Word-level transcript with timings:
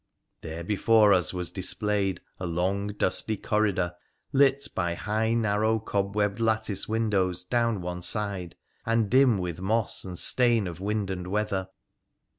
There 0.41 0.63
before 0.63 1.13
us 1.13 1.31
was 1.31 1.51
displayed 1.51 2.21
a 2.39 2.47
long 2.47 2.87
dusty 2.87 3.37
corridor, 3.37 3.93
lit 4.33 4.67
by 4.73 4.95
high 4.95 5.35
narrow 5.35 5.77
cob 5.77 6.15
webbed 6.15 6.39
lattice 6.39 6.87
windows 6.87 7.43
down 7.43 7.81
one 7.81 8.01
side, 8.01 8.55
and 8.83 9.11
dim 9.11 9.37
with 9.37 9.61
moss 9.61 10.03
and 10.03 10.17
stain 10.17 10.65
of 10.65 10.79
wind 10.79 11.11
and 11.11 11.27
weather. 11.27 11.69